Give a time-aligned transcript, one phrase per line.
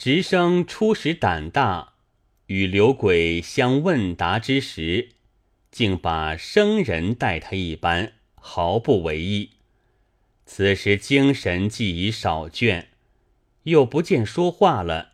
[0.00, 1.92] 直生初时胆大，
[2.46, 5.10] 与刘鬼相问答之时，
[5.70, 9.50] 竟把生人待他一般，毫不为意。
[10.46, 12.86] 此时精神既已少倦，
[13.64, 15.12] 又不见说话了，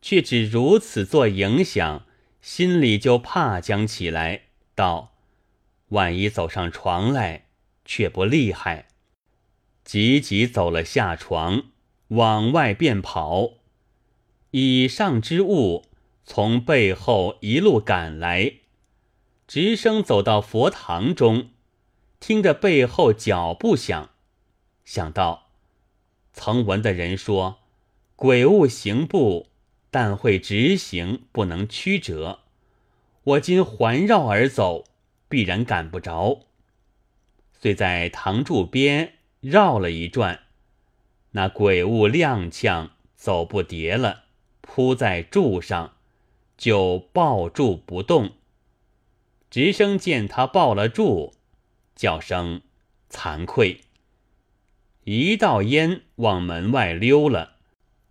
[0.00, 2.06] 却只如此做影响，
[2.40, 4.44] 心里就怕将起来，
[4.74, 5.12] 道
[5.92, 7.44] ：“万一走上床来，
[7.84, 8.86] 却不厉害。”
[9.84, 11.64] 急急走了下床，
[12.08, 13.56] 往外便跑。
[14.56, 15.86] 以上之物
[16.24, 18.52] 从背后一路赶来，
[19.48, 21.48] 直升走到佛堂中，
[22.20, 24.10] 听得背后脚步响，
[24.84, 25.48] 想到
[26.32, 27.62] 曾闻的人说，
[28.14, 29.48] 鬼物行步
[29.90, 32.38] 但会直行，不能曲折。
[33.24, 34.84] 我今环绕而走，
[35.28, 36.42] 必然赶不着。
[37.60, 39.14] 遂在堂柱边。
[39.40, 40.44] 绕了一转，
[41.32, 44.23] 那鬼物踉跄走不迭了，
[44.66, 45.94] 扑在柱上，
[46.56, 48.32] 就抱住不动。
[49.50, 51.34] 直升见他抱了住，
[51.94, 52.62] 叫声
[53.08, 53.82] 惭愧，
[55.04, 57.56] 一道烟往门外溜了，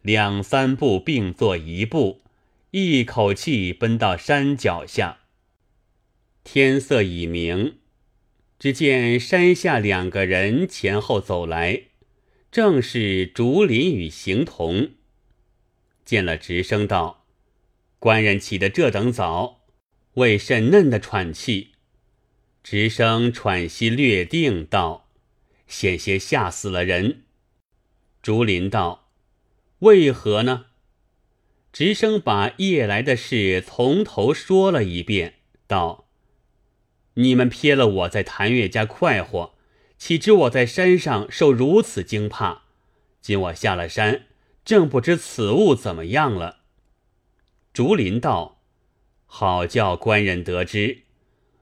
[0.01, 2.21] 两三步并作一步，
[2.71, 5.19] 一口气奔到山脚下。
[6.43, 7.77] 天色已明。
[8.59, 11.81] 只见山下两个人前后走来，
[12.49, 14.91] 正是竹林与行童。
[16.05, 17.25] 见了直升道
[17.99, 19.61] ：“官人起得这等早，
[20.15, 21.69] 为甚嫩的喘气？”
[22.63, 25.09] 直升喘息略定道
[25.67, 27.23] ：“险些吓死了人。”
[28.21, 29.09] 竹林道
[29.79, 30.67] ：“为何呢？”
[31.73, 36.07] 直升把夜来的事从头说了一遍，道。
[37.15, 39.55] 你们瞥了我在谭月家快活，
[39.97, 42.63] 岂知我在山上受如此惊怕？
[43.21, 44.25] 今我下了山，
[44.65, 46.59] 正不知此物怎么样了。
[47.73, 48.61] 竹林道
[49.25, 51.03] ：“好叫官人得知，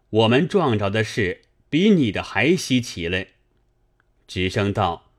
[0.09, 3.35] 我们撞着的事比你的还稀奇嘞。”
[4.27, 5.11] 直声道：“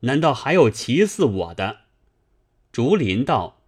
[0.00, 1.80] 难道还有奇似我的？”
[2.72, 3.62] 竹林道：“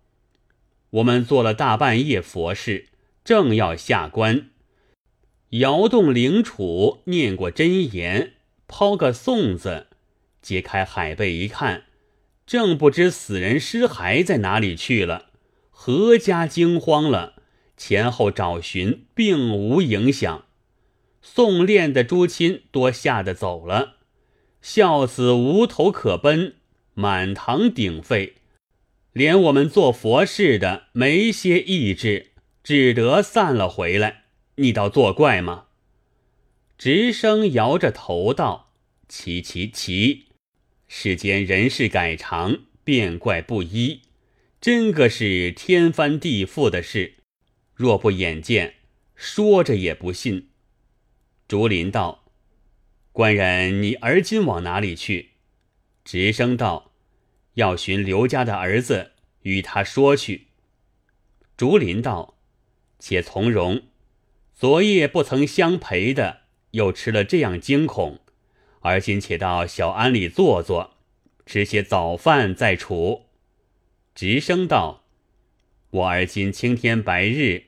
[0.91, 2.89] 我们做了大半夜佛事，
[3.25, 4.51] 正要下关。”
[5.51, 8.35] 摇动灵杵，念过真言，
[8.67, 9.89] 抛个送子，
[10.43, 11.85] 揭开海贝一看，
[12.47, 15.31] 正不知死人尸骸在哪里去了，
[15.71, 17.43] 何家惊慌了，
[17.77, 20.45] 前后找寻，并无影响。
[21.23, 23.97] 送殓的诸亲多吓得走了，
[24.61, 26.57] 孝子无头可奔，
[26.93, 28.35] 满堂鼎沸，
[29.13, 34.25] 连我们做佛事的没些意志，只得散了回来。
[34.57, 35.65] 你倒作怪吗？
[36.77, 38.71] 直升摇着头道
[39.09, 40.24] ：“奇奇奇！
[40.97, 44.03] 世间人事改常，变怪不一，
[44.61, 47.17] 真个是天翻地覆的事。
[47.75, 48.77] 若不眼见，
[49.17, 50.51] 说着也不信。”
[51.49, 52.27] 竹林道
[53.11, 55.31] ：“官人，你而今往哪里去？”
[56.05, 56.93] 直声道
[57.55, 59.11] ：“要寻刘家的儿子，
[59.43, 60.47] 与他说去。”
[61.59, 62.39] 竹林道
[63.01, 63.83] ：“且从容。”
[64.55, 68.21] 昨夜不曾相陪的，又吃了这样惊恐，
[68.85, 70.91] 而今且到小庵里坐坐，
[71.47, 73.23] 吃些早饭再处。
[74.15, 75.05] 直声道
[75.89, 77.65] ：“我而今青天白日，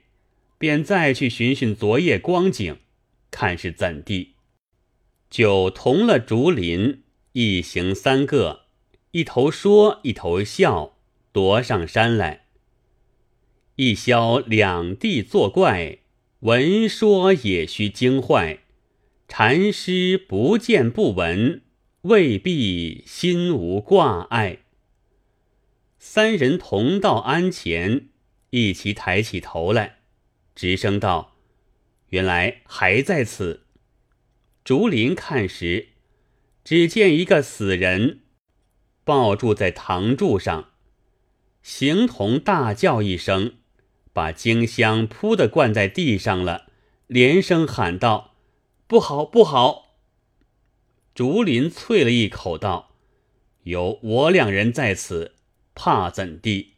[0.59, 2.77] 便再去寻寻昨夜光景，
[3.31, 4.35] 看是怎地。”
[5.31, 7.03] 就同了竹林，
[7.33, 8.67] 一行三个，
[9.13, 10.99] 一头说一头笑，
[11.33, 12.45] 踱上山来。
[13.77, 16.01] 一宵两地作怪。
[16.41, 18.59] 闻说也须惊坏，
[19.29, 21.63] 禅师不见不闻，
[22.03, 24.61] 未必心无挂碍。
[25.99, 28.09] 三人同到庵前，
[28.51, 29.99] 一齐抬起头来，
[30.55, 31.37] 直声道
[32.11, 33.65] ：“原来还在此。”
[34.65, 35.89] 竹林看时，
[36.65, 38.21] 只见一个死人
[39.05, 40.71] 抱住在堂柱上，
[41.63, 43.55] 形同大叫一声。
[44.13, 46.69] 把金香扑的灌在地上了，
[47.07, 48.36] 连声喊道
[48.87, 49.97] ：“不好，不好！”
[51.15, 52.93] 竹林啐了一口道
[53.65, 55.35] ：“有我两人在此，
[55.75, 56.75] 怕怎地？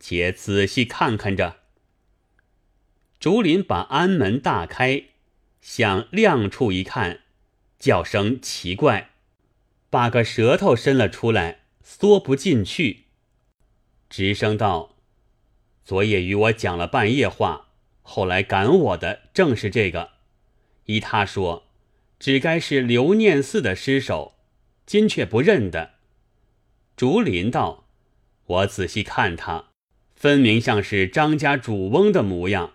[0.00, 1.58] 且仔细看看着。”
[3.18, 5.04] 竹林把安门大开，
[5.60, 7.22] 向亮处一看，
[7.78, 9.10] 叫声奇怪，
[9.90, 13.06] 把个舌头伸了出来，缩不进去，
[14.08, 14.96] 直声道。
[15.84, 17.68] 昨夜与我讲了半夜话，
[18.02, 20.17] 后来赶我的正是这个。
[20.88, 21.64] 依他说，
[22.18, 24.36] 只该是刘念寺的尸首，
[24.86, 25.90] 今却不认得。
[26.96, 27.84] 竹林道
[28.46, 29.66] ：“我仔细看他，
[30.16, 32.72] 分明像是张家主翁的模样，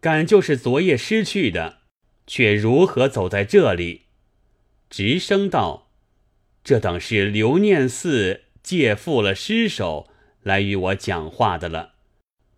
[0.00, 1.78] 敢就是昨夜失去的，
[2.26, 4.02] 却如何走在这里？
[4.90, 5.88] 直声道
[6.62, 10.08] ：“这等是留念寺借负了尸首
[10.42, 11.94] 来与我讲话的了。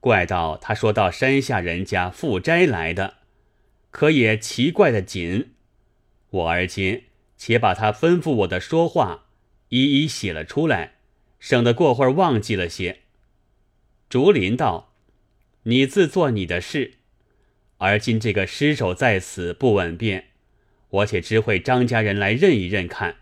[0.01, 3.19] 怪道他说到山下人家负斋来的，
[3.93, 5.53] 可也奇怪的紧。
[6.31, 7.05] 我而今
[7.37, 9.27] 且把他吩咐我的说话
[9.69, 10.95] 一一写了出来，
[11.39, 13.03] 省得过会儿忘记了些。”
[14.11, 14.93] 竹林道
[15.65, 16.95] ：“你自做你的事，
[17.79, 20.31] 而今这个尸首在此不稳便，
[20.89, 23.17] 我且知会张家人来认一认看，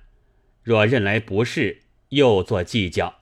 [0.63, 3.21] 若认来不是，又做计较。”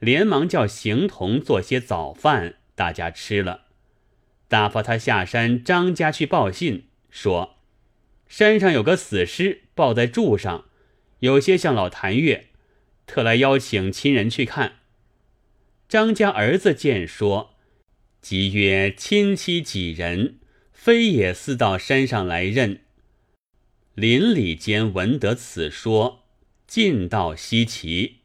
[0.00, 3.66] 连忙叫邢童做些早饭，大家吃了，
[4.50, 7.58] 打发他下山张家去报信，说
[8.26, 10.64] 山上有个死尸抱在柱上，
[11.20, 12.48] 有些像老谭月，
[13.06, 14.80] 特来邀请亲人去看。
[15.88, 17.54] 张家儿子见说，
[18.20, 20.40] 即曰：“亲戚几人，
[20.72, 22.80] 非也似到山上来认。”
[23.94, 26.24] 邻里间闻得此说，
[26.66, 28.22] 尽道稀奇，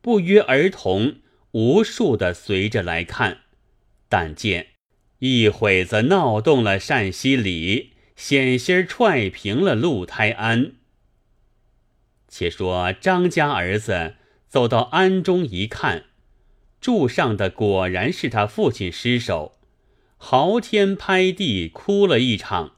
[0.00, 1.20] 不约而同，
[1.52, 3.42] 无数的随着来看。
[4.08, 4.77] 但见
[5.20, 10.72] 一会子闹动了单溪里，险些踹平了陆胎庵。
[12.28, 14.14] 且说张家儿子
[14.46, 16.04] 走到庵中一看。
[16.80, 19.58] 柱上的果然是他父亲尸首，
[20.16, 22.76] 嚎天拍地哭了一场，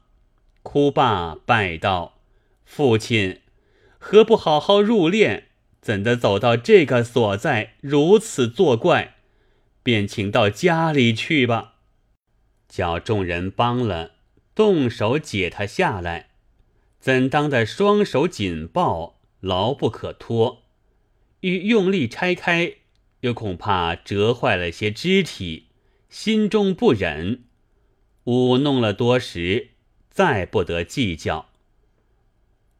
[0.63, 2.21] 哭罢拜道
[2.65, 3.41] ：“父亲，
[3.99, 5.43] 何不好好入殓？
[5.79, 9.17] 怎的走到这个所在如此作怪？
[9.83, 11.70] 便请到家里去吧。”
[12.71, 14.11] 叫众人帮了，
[14.55, 16.29] 动手解他下来，
[17.01, 20.63] 怎当的双手紧抱，牢不可脱，
[21.41, 22.75] 欲用力拆开。
[23.19, 25.67] 又恐怕折坏了些肢体，
[26.09, 27.43] 心中不忍，
[28.23, 29.71] 舞弄了多时，
[30.09, 31.49] 再不得计较。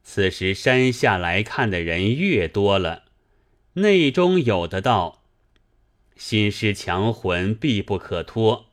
[0.04, 3.04] 此时山下来看的人越多了，
[3.74, 5.22] 内中有的道：
[6.16, 8.71] 心师强魂必不可脱，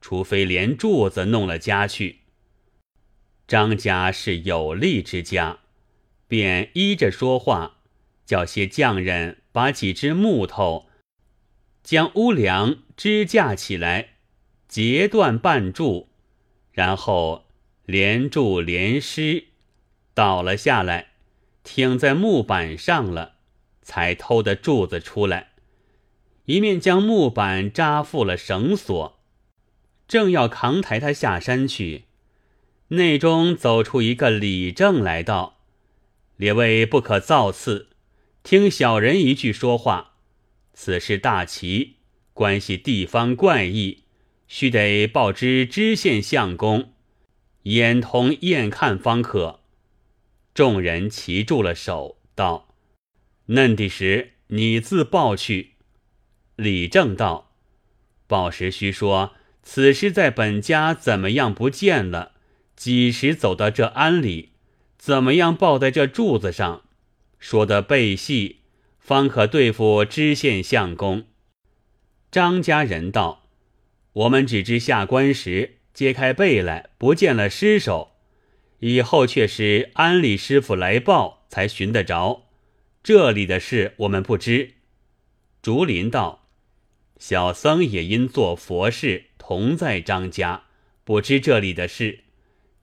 [0.00, 2.20] 除非连柱子弄了家去。
[3.46, 5.58] 张家是有力之家，
[6.28, 7.78] 便依着说话，
[8.24, 10.88] 叫些匠人把几只木头。
[11.82, 14.10] 将屋梁支架起来，
[14.68, 16.10] 截断半柱，
[16.72, 17.46] 然后
[17.84, 19.46] 连柱连尸
[20.14, 21.08] 倒了下来，
[21.64, 23.36] 挺在木板上了，
[23.82, 25.48] 才偷的柱子出来。
[26.44, 29.19] 一面将木板扎缚了绳索，
[30.10, 32.06] 正要扛抬他下山去，
[32.88, 35.60] 内中走出一个李正来道
[36.36, 37.90] ：“列位不可造次，
[38.42, 40.14] 听小人一句说话。”
[40.74, 41.98] 此事大奇，
[42.34, 44.02] 关系地方怪异，
[44.48, 46.92] 须得报知知县相公，
[47.62, 49.60] 眼同验看方可。
[50.52, 52.74] 众人齐住了手，道
[53.46, 55.74] ：“嫩的时，你自报去。”
[56.56, 57.52] 李正道
[58.26, 59.34] ：“报时须说，
[59.72, 62.32] 此时在本家怎么样不见了？
[62.74, 64.48] 几时走到这庵里？
[64.98, 66.82] 怎么样抱在这柱子上？
[67.38, 68.62] 说的背细。”
[68.98, 71.24] 方可对付知县相公。
[72.32, 73.46] 张家人道
[74.14, 78.10] ：“我们只知下官时揭开背来，不见了尸首，
[78.80, 82.48] 以后却是安里师傅来报，才寻得着。
[83.04, 84.72] 这里的事我们不知。”
[85.62, 86.48] 竹林道
[87.20, 90.66] ：“小僧也因做佛事，同在张家，
[91.02, 92.20] 不知这里的事。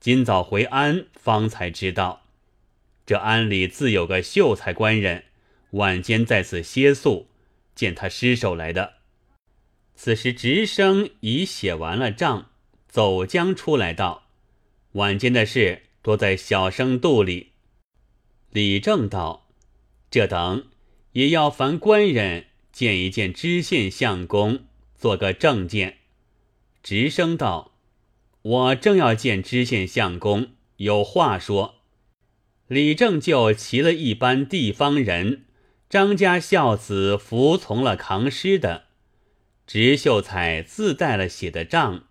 [0.00, 2.26] 今早回安，方才知道，
[3.06, 5.24] 这庵里自有个秀才官人。”
[5.72, 7.30] 晚间在此歇宿，
[7.74, 8.96] 见他失手来的。
[9.94, 12.50] 此时直生已写完了账，
[12.86, 14.26] 走将出来道
[14.92, 17.52] ：“晚间的事多在小生肚里。”
[18.52, 19.48] 李正道
[20.10, 20.66] ：“这等
[21.12, 25.94] 也要烦官人见一见知县相公，做个证件。”
[26.82, 27.72] 直声道
[28.42, 31.76] ：“我正要见知县相公，有话说。”
[32.68, 35.44] 李正就齐了一班地方人。
[35.88, 38.88] 张家孝子服从了扛尸的，
[39.66, 42.04] 直秀才自带了写的账，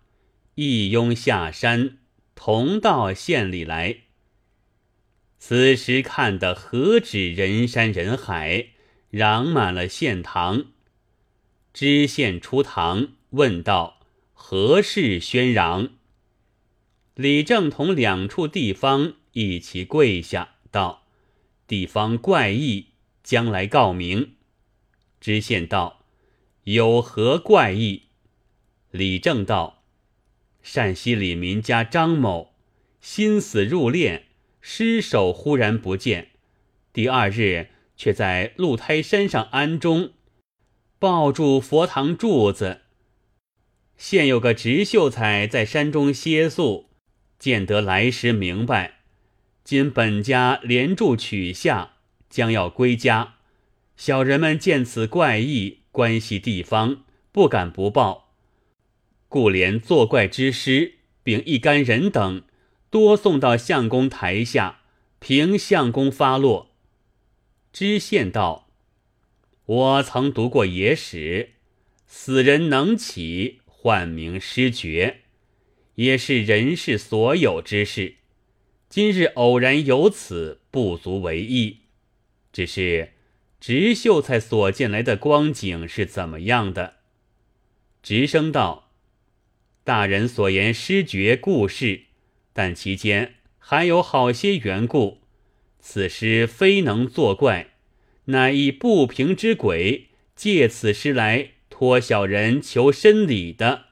[0.56, 1.98] 一拥下山，
[2.34, 3.98] 同到县里来。
[5.38, 8.70] 此时看得何止人山人海，
[9.10, 10.64] 嚷满了县堂。
[11.72, 13.97] 知县出堂问道
[14.40, 15.90] ：“何事喧嚷？”
[17.14, 21.08] 李正同两处地方一起跪下道
[21.66, 22.86] ：“地方怪异。”
[23.28, 24.36] 将来告明，
[25.20, 26.06] 知县道
[26.64, 28.04] ：“有何怪异？
[28.90, 29.82] 李正道：
[30.62, 32.54] 陕西李民家张某
[33.02, 34.22] 心死入殓，
[34.62, 36.30] 尸首忽然不见，
[36.94, 37.68] 第二日
[37.98, 40.12] 却在鹿胎山上安终，
[40.98, 42.80] 抱住佛堂柱子。
[43.98, 46.88] 现有个直秀才在山中歇宿，
[47.36, 49.00] 见得来时明白，
[49.64, 51.96] 今本家连住取下，
[52.30, 53.34] 将要归家。
[53.96, 57.02] 小人们见此怪异，关系地方，
[57.32, 58.30] 不敢不报，
[59.28, 62.44] 故连作怪之师，并一干人等，
[62.90, 64.82] 多送到相公台下，
[65.18, 66.70] 凭相公发落。
[67.72, 68.68] 知县道
[69.66, 71.54] ：“我曾读过野史，
[72.06, 75.20] 死人能起，唤名失绝，
[75.94, 78.16] 也是人世所有之事。
[78.88, 81.82] 今日偶然有此，不足为意，
[82.52, 83.12] 只是。”
[83.60, 86.98] 直秀才所见来的光景是怎么样的？
[88.04, 88.92] 直生道
[89.82, 92.02] ：“大人所言失绝故事，
[92.52, 95.22] 但其间还有好些缘故。
[95.80, 97.70] 此诗非能作怪，
[98.26, 103.84] 乃以不平之鬼借此诗来托小人求深理的。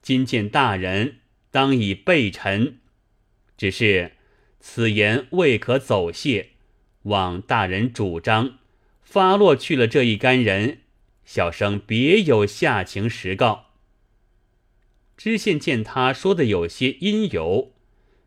[0.00, 1.18] 今见大人，
[1.50, 2.78] 当以备陈。
[3.58, 4.12] 只是
[4.58, 6.52] 此言未可走泄，
[7.02, 8.56] 望大人主张。”
[9.04, 10.78] 发落去了这一干人，
[11.26, 13.66] 小生别有下情实告。
[15.18, 17.74] 知县见他说的有些因由，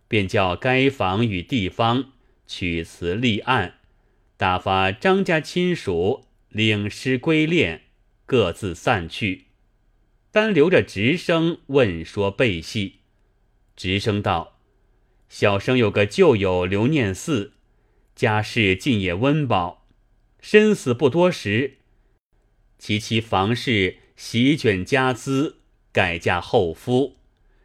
[0.08, 2.12] 便叫该房与地方
[2.46, 3.80] 取词立案，
[4.38, 7.80] 打发张家亲属领尸归殓，
[8.29, 9.45] 各自散去，
[10.29, 12.98] 单留着直生问说背戏。
[13.75, 14.59] 直生道
[15.27, 17.53] ：“小生有个旧友刘念四，
[18.15, 19.88] 家世近也温饱。”
[20.39, 21.79] 身死不多时，
[22.77, 27.17] 其妻房事席卷家资，改嫁后夫，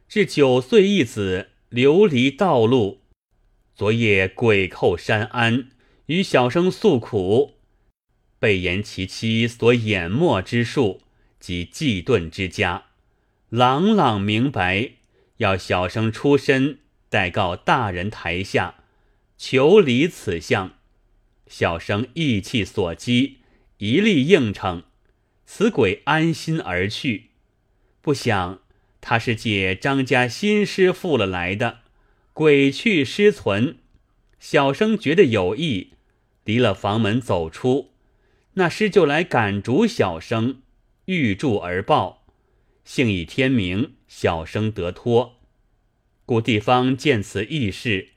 [0.09, 3.03] 至九岁一子流离道路。
[3.75, 5.69] 昨夜鬼寇山安，
[6.07, 7.54] 与小生诉苦，
[8.45, 11.01] 被言其妻所掩没之术
[11.41, 12.89] 及忌遁之家，
[13.49, 14.91] 朗朗明白，
[15.39, 18.85] 要小生出身，代告大人台下，
[19.39, 20.73] 求离此相。
[21.47, 23.39] 小生意气所激，
[23.79, 24.83] 一力应承。
[25.47, 27.31] 此鬼安心而去，
[28.03, 28.61] 不想
[29.01, 31.79] 他是借张家新师附了来的，
[32.35, 33.79] 鬼去诗存。
[34.39, 35.93] 小生觉得有意，
[36.45, 37.94] 离了房门走出，
[38.55, 40.63] 那诗就来赶逐小生，
[41.07, 42.27] 欲助而报。
[42.85, 45.41] 幸以天明，小生得脱。
[46.27, 48.11] 故地方见此异事。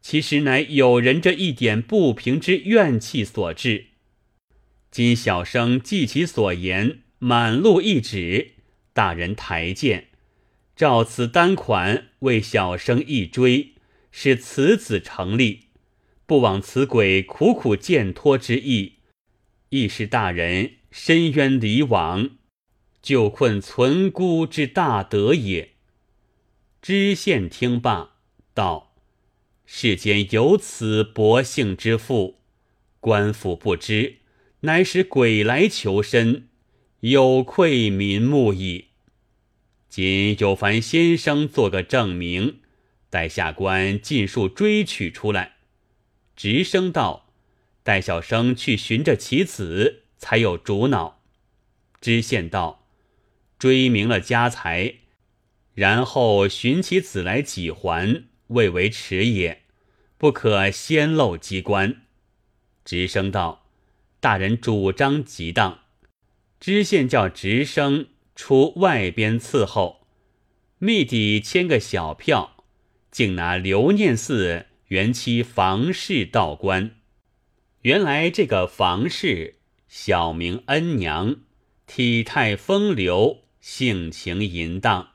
[0.00, 3.86] 其实乃有人这一点不平之怨气所致。
[4.90, 8.52] 今小生记其所言，满路一指，
[8.92, 10.08] 大人抬见，
[10.76, 13.74] 照此单款为小生一追，
[14.12, 15.64] 使此子成立，
[16.24, 18.95] 不枉此鬼苦苦见托之意，
[19.70, 22.30] 亦是大人深渊离往，
[23.02, 25.72] 救困存孤之大德也。
[26.80, 28.16] 知县听罢，
[28.54, 28.94] 道。
[29.64, 32.38] 世间有此薄幸之妇，
[33.00, 34.18] 官府不知，
[34.60, 36.48] 乃使鬼来求身，
[37.00, 38.86] 有愧民目矣。
[39.88, 42.60] 今有凡先生做个证明，
[43.10, 45.56] 待下官尽数追取出来。
[46.36, 47.25] 直升道
[47.86, 51.22] ：“待小生去寻着其子，才有主脑。”
[52.02, 52.88] 知县道
[53.58, 54.96] ：“追明了家财，
[55.74, 59.62] 然后寻其子来几还。”未为迟也，
[60.18, 62.02] 不可先漏机关。
[62.84, 63.66] 直升道
[64.20, 65.80] ：“大人主张极当。”
[66.60, 70.06] 知县叫直升出外边伺候，
[70.78, 72.64] 密底签个小票，
[73.10, 76.95] 竟拿留念寺原妻房氏道官。
[77.86, 79.54] 原来这个房氏
[79.86, 81.36] 小名恩娘，
[81.86, 85.10] 体态风流，性情淫荡，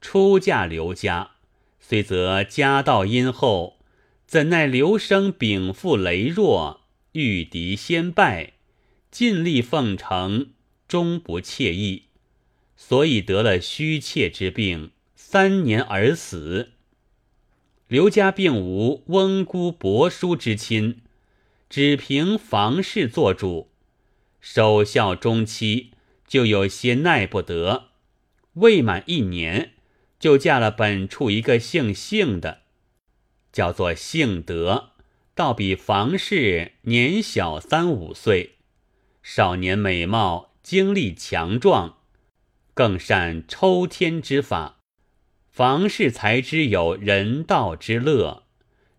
[0.00, 1.32] 出嫁刘家。
[1.78, 3.80] 虽则家道殷厚，
[4.26, 6.80] 怎奈刘生禀赋羸弱，
[7.12, 8.54] 遇敌先败，
[9.10, 10.52] 尽力奉承，
[10.88, 12.04] 终不惬意，
[12.76, 16.70] 所以得了虚怯之病，三年而死。
[17.88, 21.02] 刘家并无翁姑伯叔之亲，
[21.70, 23.70] 只凭房氏做主，
[24.40, 25.92] 守孝中期
[26.26, 27.90] 就有些耐不得，
[28.54, 29.74] 未满一年。
[30.18, 32.62] 就嫁了本处一个姓姓的，
[33.52, 34.90] 叫做姓德，
[35.34, 38.56] 倒比房氏年小三五岁，
[39.22, 42.00] 少年美貌，精力强壮，
[42.74, 44.80] 更善抽天之法。
[45.48, 48.42] 房氏才知有人道之乐，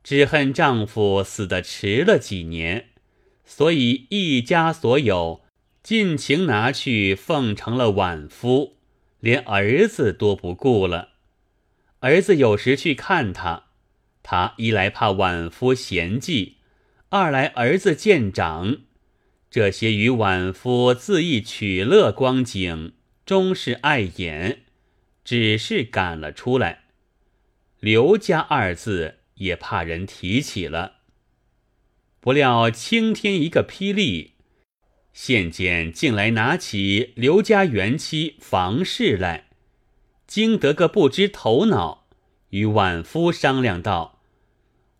[0.03, 2.89] 只恨丈夫死得迟了几年，
[3.45, 5.41] 所以一家所有
[5.83, 8.77] 尽情拿去奉成了晚夫，
[9.19, 11.09] 连儿子都不顾了。
[11.99, 13.65] 儿子有时去看他，
[14.23, 16.57] 他一来怕晚夫嫌忌，
[17.09, 18.77] 二来儿子见长，
[19.49, 22.93] 这些与晚夫自意取乐光景，
[23.25, 24.63] 终是碍眼。
[25.23, 26.85] 只是赶了出来，
[27.79, 30.97] 刘家二字也怕人提起了。
[32.19, 34.35] 不料青天一个霹雳，
[35.13, 39.47] 县监竟来拿起刘家元妻房氏来，
[40.27, 42.07] 惊得个不知头脑，
[42.49, 44.19] 与晚夫商量道：“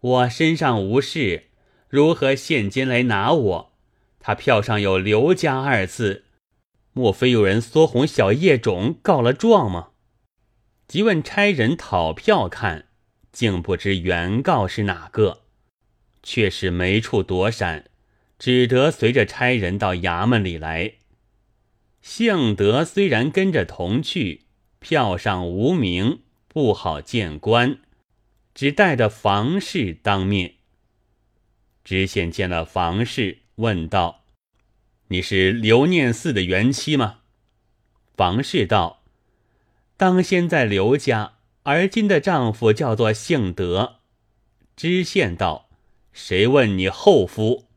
[0.02, 1.46] 我身上无事，
[1.88, 3.74] 如何县监来拿我？
[4.20, 6.26] 他票上有刘家二字，
[6.94, 9.90] 莫非有人缩红小叶种告了状吗？”
[10.88, 12.88] 即问差人讨票看，
[13.32, 15.42] 竟不知原告是哪个，
[16.22, 17.86] 却是没处躲闪，
[18.38, 20.94] 只得随着差人到衙门里来。
[22.02, 24.42] 幸德虽然跟着同去，
[24.80, 27.80] 票上无名，不好见官，
[28.54, 30.56] 只带着房氏当面。
[31.84, 34.24] 知县见了房氏，问道
[35.10, 37.20] ：“你是刘念寺的原妻吗？”
[38.18, 39.04] 房氏道。
[39.98, 43.98] 当先在刘家，而今的丈夫叫做幸德。
[44.76, 45.70] 知县道
[46.12, 47.68] ：“谁问你后夫？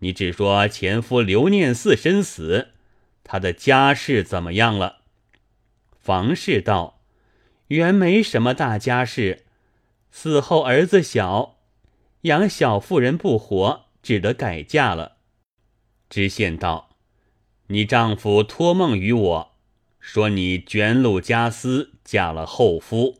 [0.00, 2.68] 你只说前夫刘念四身死，
[3.24, 4.98] 他的家事怎么样了？”
[5.98, 7.00] 房氏道
[7.68, 9.46] ：“原没什么大家事，
[10.10, 11.56] 死后儿子小，
[12.22, 15.16] 养小妇人不活，只得改嫁了。”
[16.10, 16.90] 知县道
[17.68, 19.52] ：“你丈夫托梦于我。”
[19.98, 23.18] 说你卷禄家私嫁了后夫，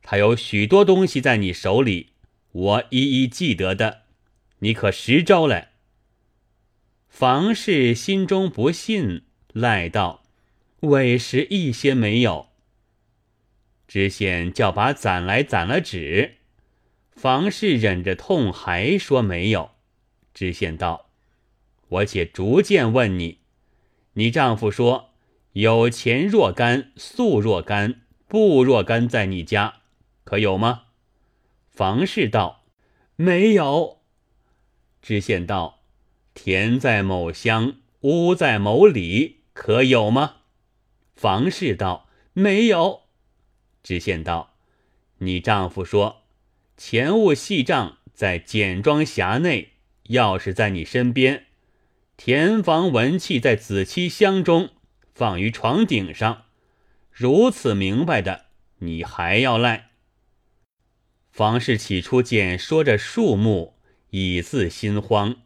[0.00, 2.12] 他有许多东西在你手里，
[2.52, 4.04] 我一一记得的，
[4.60, 5.72] 你可实招来。
[7.10, 10.22] 房氏心中不信，赖道
[10.80, 12.48] ：“委实一些没有。”
[13.86, 16.36] 知县叫把攒来攒了纸，
[17.12, 19.72] 房氏忍着痛还说没有。
[20.32, 21.10] 知县道
[21.88, 23.40] ：“我且逐渐问你，
[24.14, 25.10] 你丈夫说。”
[25.54, 28.00] 有钱若干，素若干，
[28.34, 29.82] 布若干，在你家
[30.24, 30.86] 可有吗？
[31.70, 32.64] 房氏道
[33.14, 34.00] ：“没有。”
[35.00, 35.84] 知县道
[36.34, 40.38] ：“田在某乡，屋在某里，可有吗？”
[41.14, 43.02] 房氏道：“没有。”
[43.84, 44.56] 知县道
[45.18, 46.24] ：“你丈夫说，
[46.76, 49.74] 钱物细账在简庄匣内，
[50.06, 51.46] 钥匙在你身边，
[52.16, 54.70] 田房文器在子期箱中。”
[55.14, 56.46] 放于床顶上，
[57.16, 58.46] 如此明白的，
[58.78, 59.90] 你还要赖？
[61.30, 63.76] 房氏起初见说着数目，
[64.10, 65.36] 已自心慌，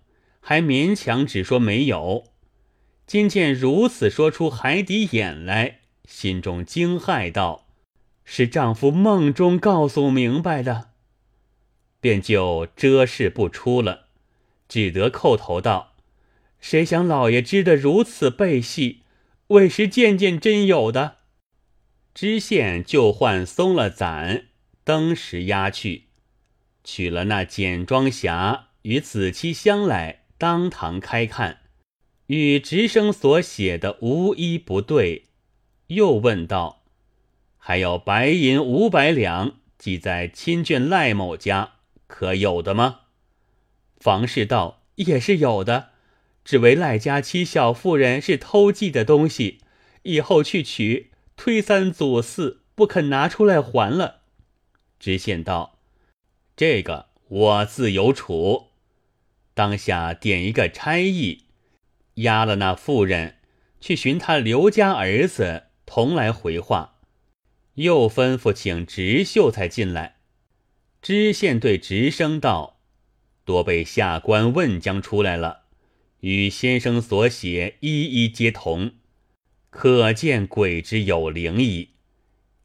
[0.41, 2.33] 还勉强只说没有。
[3.07, 7.67] 今见如此说出海底眼来，心中惊骇道
[8.25, 10.93] ：“是丈夫梦中告诉明白的。”
[12.01, 14.07] 便就遮饰不出了，
[14.67, 15.97] 只得叩头道
[16.61, 19.03] ：“谁想老爷知的如此背细？”
[19.49, 21.18] 为时件件真有的，
[22.21, 24.47] 知县就唤松了攒，
[24.83, 26.07] 登时押去，
[26.83, 31.61] 取了那简装匣与子期相来，当堂开看，
[32.27, 35.27] 与直升所写的无一不对。
[35.87, 36.83] 又问道
[37.57, 41.75] ：“还有白银五百两，寄在亲眷赖某家，
[42.09, 43.03] 可有的吗？”
[44.01, 45.91] 房氏道：“也是有的。”
[46.45, 49.61] 只为赖家妻小妇人是偷寄的东西，
[50.03, 54.23] 以后去取，推三阻四，不肯拿出来还了。
[54.99, 55.79] 知县道
[56.57, 58.71] ：“这个我自有处。”
[59.55, 61.45] 当下点一个差役，
[62.15, 63.37] 押了那妇人
[63.81, 66.97] 去寻他刘家儿子同来回话，
[67.75, 70.17] 又吩咐请直秀才进来。
[71.01, 72.81] 知县对直生道
[73.47, 75.67] ：“多被下官问将出来了。”
[76.21, 78.91] 与先生所写一一皆同，
[79.71, 81.91] 可见鬼之有灵矣。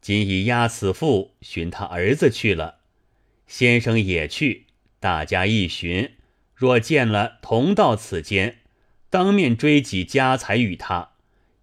[0.00, 2.80] 今已押此妇寻他儿子去了，
[3.46, 4.66] 先生也去，
[5.00, 6.16] 大家一寻，
[6.54, 8.58] 若见了同到此间，
[9.08, 11.12] 当面追及家财与他，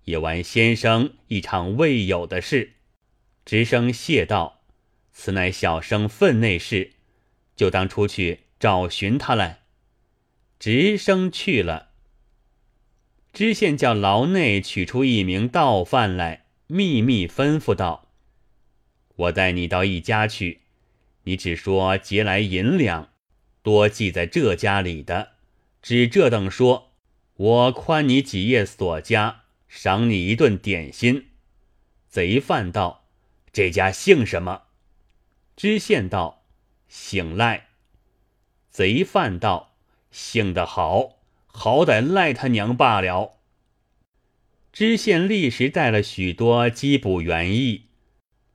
[0.06, 2.74] 也完先生一场未有的事。
[3.46, 4.64] 直生谢道
[5.14, 6.94] ：“此乃小生分内事，
[7.56, 9.60] 就当出去找寻他来。”
[10.58, 11.91] 直升去了。
[13.34, 18.10] 知县叫牢内取出一名盗犯来，秘密吩咐道
[19.16, 20.62] ：“我带你到一家去，
[21.24, 23.10] 你只说劫来银两，
[23.62, 25.30] 多记在这家里的，
[25.82, 26.92] 只这等说，
[27.36, 31.28] 我宽你几夜所家，赏你一顿点心。”
[32.10, 33.06] 贼犯道
[33.54, 34.64] ：“这家姓什么？”
[35.56, 36.44] 知县道
[36.90, 37.70] ：“姓赖。”
[38.70, 39.78] 贼犯道
[40.12, 41.21] ：“姓得好，
[41.52, 43.38] 好歹赖他娘罢了。”
[44.74, 47.88] 知县立时带了许多缉捕员役，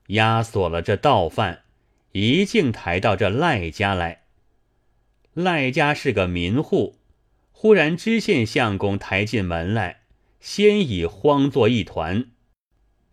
[0.08, 1.64] 押锁了这盗犯，
[2.12, 4.22] 一径抬到这赖家来。
[5.34, 6.98] 赖家是个民户，
[7.52, 10.00] 忽然知县相公抬进门来，
[10.40, 12.30] 先已慌作一团。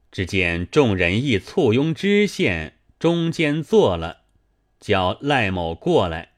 [0.10, 4.22] 只见众人亦簇拥知县，中间坐了，
[4.80, 6.30] 叫赖某过来。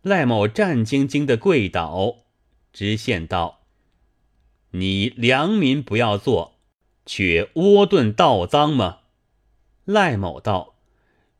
[0.00, 2.24] 赖某战兢兢的跪倒，
[2.76, 3.62] 知县道
[4.72, 6.58] ：“你良民不要做，
[7.06, 8.98] 却窝顿盗赃吗？”
[9.86, 10.74] 赖某道：“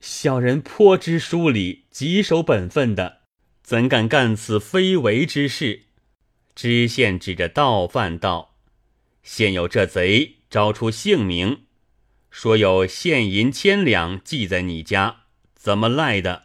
[0.01, 3.19] 小人颇知书礼，极守本分的，
[3.63, 5.83] 怎敢干此非为之事？”
[6.57, 8.55] 知县指着盗犯道
[9.23, 11.67] ：“现有这贼招出姓名，
[12.31, 16.45] 说有现银千两寄在你家，怎么赖的？”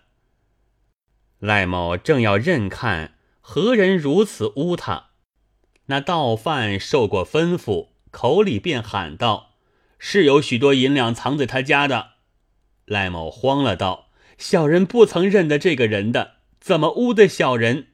[1.39, 5.09] 赖某正要认看何人如此污他，
[5.87, 9.55] 那盗犯受过吩咐，口里便喊道
[9.99, 12.11] ：“是有许多银两藏在他家的。”
[12.85, 17.87] 赖某慌了，道：“小人不曾认得这个人的，怎么污的小人？”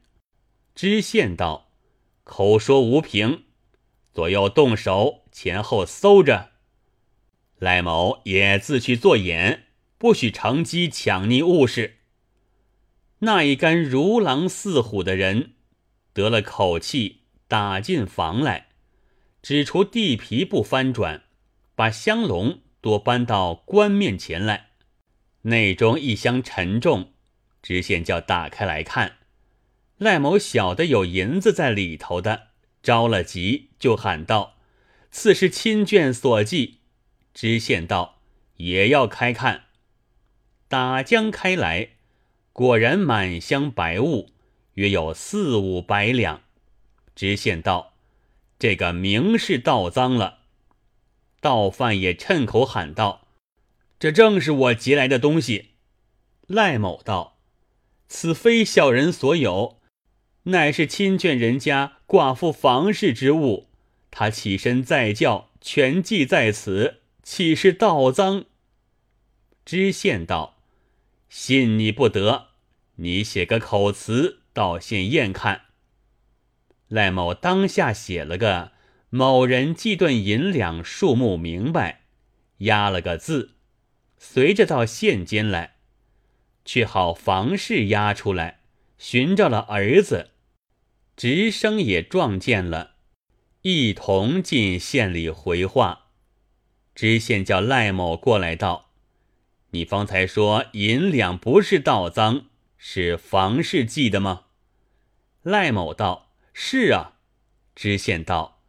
[0.75, 1.71] 知县道
[2.23, 3.45] ：“口说无凭，
[4.13, 6.51] 左右动手，前后搜着。”
[7.57, 9.63] 赖某也自去做眼，
[9.97, 11.96] 不许乘机抢逆物事。
[13.19, 15.53] 那一干如狼似虎的人
[16.13, 18.67] 得了口气，打进房来，
[19.41, 21.23] 只除地皮不翻转，
[21.73, 24.67] 把香笼多搬到棺面前来。
[25.43, 27.13] 内中一箱沉重，
[27.63, 29.17] 知县叫打开来看，
[29.97, 32.49] 赖某晓得有银子在里头的，
[32.84, 34.58] 着了急，就喊道
[35.10, 36.82] ：“此是亲眷所寄。”
[37.34, 38.21] 知县道
[38.58, 39.65] ：“也要开看。”
[40.69, 41.96] 打将开来。
[42.57, 44.31] 果然满箱白物，
[44.73, 46.41] 约有四五百两。
[47.13, 47.93] 知县道
[48.57, 50.39] ：“这个明是盗赃了。”
[51.39, 53.27] 盗犯也趁口喊道
[53.99, 55.73] ：“这正是我劫来的东西。”
[56.49, 57.37] 赖某道
[58.09, 59.79] ：“此非小人所有，
[60.45, 63.67] 乃是亲眷人家寡妇房事之物。
[64.09, 68.45] 他起身再叫，全记在此，岂是盗赃？”
[69.63, 70.55] 知县道。
[71.29, 72.46] 信你不得，
[72.97, 75.63] 你写个口词到县验看。
[76.88, 78.71] 赖某当下写了个
[79.10, 82.03] “某人寄顿银两数目明白”，
[82.60, 83.55] 压了个字，
[84.17, 85.75] 随着到县监来，
[86.63, 88.62] 却好房事押出来，
[88.97, 90.31] 寻着了儿子，
[91.15, 92.95] 直升也撞见了，
[93.63, 96.05] 一同进县里回话。
[96.95, 98.91] 知县叫赖某过来道。
[99.71, 102.45] 你方才说银两不是盗赃，
[102.77, 104.45] 是房氏寄的吗？
[105.43, 107.19] 赖某道：“是啊。”
[107.75, 108.61] 知县道：“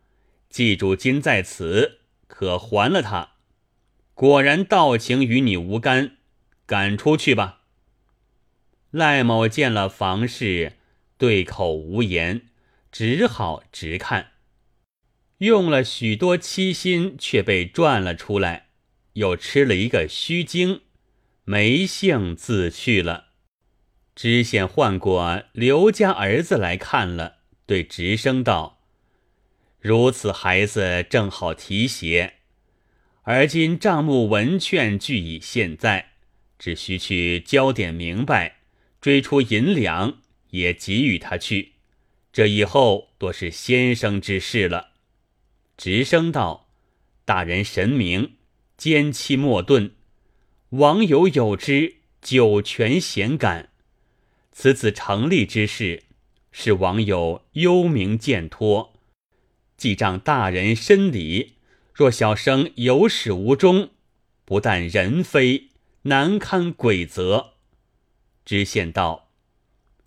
[0.51, 3.33] 记住今在此，可还了他。
[4.15, 6.17] 果然盗情与你无干，
[6.67, 7.63] 赶出去吧。”
[8.91, 10.79] 赖某见了房氏，
[11.17, 12.49] 对口无言，
[12.91, 14.33] 只好直看。
[15.39, 18.71] 用了许多七心，却被赚了出来，
[19.13, 20.81] 又吃了一个虚惊。
[21.45, 23.28] 没性自去了。
[24.19, 28.81] 知县唤过刘家儿子来看了，对直生道
[29.79, 32.33] ：“如此孩子正好提携，
[33.23, 36.15] 而今账目文券俱已现在，
[36.59, 38.57] 只需去交点明白，
[39.01, 40.19] 追出银两
[40.51, 41.75] 也给予他去。
[42.33, 44.95] 这以后多是先生之事了。”
[45.79, 46.71] 直生道
[47.25, 48.33] ：“大人神明，
[48.77, 49.93] 奸妻莫遁。”
[50.71, 53.69] 王友有之，九泉咸感。
[54.61, 56.03] 此子成立之事，
[56.51, 58.93] 是王友幽冥见托。
[59.77, 61.59] 记账大人深理，
[61.95, 63.91] 若小生有始无终，
[64.45, 65.69] 不但人非，
[66.03, 67.53] 难堪鬼责。
[68.45, 69.29] 知县道：“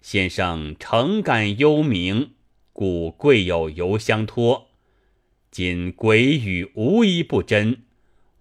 [0.03, 2.31] 先生诚感幽冥，
[2.73, 4.71] 故贵有邮相托。
[5.49, 7.83] 今鬼语无一不真，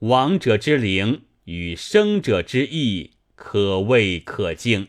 [0.01, 4.89] 亡者之灵。”与生者之意，可畏可敬。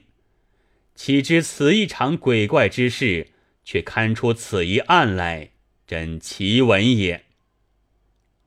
[1.04, 3.30] 岂知此一场鬼怪之事，
[3.64, 5.50] 却堪出此一案来，
[5.88, 7.26] 真奇闻也。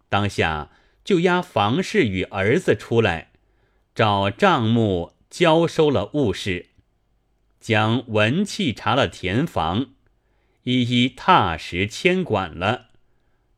[0.08, 0.70] 当下
[1.02, 3.32] 就押房氏与儿子出来，
[3.92, 6.66] 找账目交收了物事，
[7.58, 9.94] 将文契查了田房，
[10.62, 12.90] 一一踏实牵管了。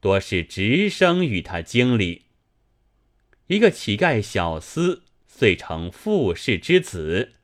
[0.01, 2.23] 多是直升与他经理。
[3.49, 7.35] 一个乞丐小厮，遂成富士之子，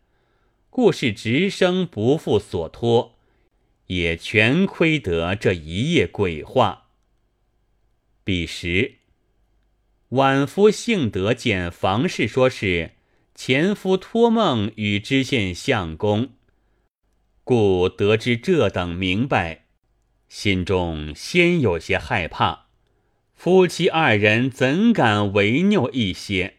[0.75, 3.15] 故是直生不负所托，
[3.89, 6.89] 也全亏得这一夜鬼话。
[8.25, 8.95] 彼时。
[10.09, 12.93] 晚夫幸得见房氏，说是
[13.35, 16.31] 前夫托梦与知县相公，
[17.45, 19.67] 故得知这等明白，
[20.31, 22.69] 心中先有些害怕。
[23.35, 26.55] 夫妻二人怎敢违拗一些？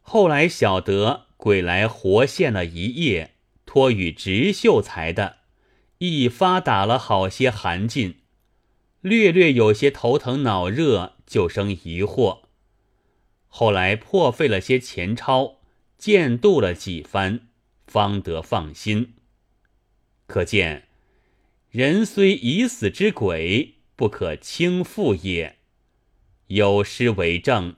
[0.00, 3.34] 后来晓得鬼来活现了一夜，
[3.66, 5.40] 托与直秀才的，
[5.98, 8.14] 一发打了好些寒劲，
[9.02, 11.16] 略略有些头疼脑热。
[11.26, 12.44] 就生疑惑，
[13.48, 15.60] 后来破费了些钱钞，
[15.98, 17.48] 见度了几番，
[17.86, 19.14] 方得放心。
[20.26, 20.88] 可见
[21.70, 25.56] 人虽已死之鬼，不可轻负也。
[26.46, 27.76] 有诗为证：“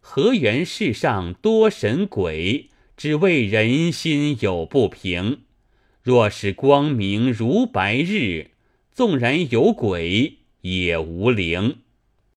[0.00, 5.42] 何缘世上多神鬼，只为人心有不平。
[6.02, 8.50] 若是光明如白日，
[8.92, 11.78] 纵然有鬼也无灵。”